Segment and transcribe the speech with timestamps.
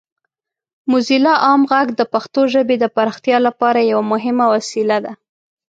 [0.91, 5.13] موزیلا عام غږ د پښتو ژبې د پراختیا لپاره یوه مهمه وسیله ده.